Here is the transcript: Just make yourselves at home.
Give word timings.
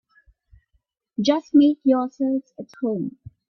Just 1.21 1.51
make 1.53 1.77
yourselves 1.83 2.51
at 2.59 2.69
home. 2.81 3.19